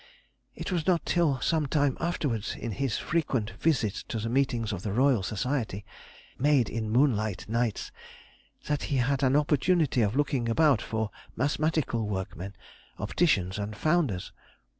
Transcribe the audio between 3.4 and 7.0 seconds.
visits to the meetings of the Royal Society (made in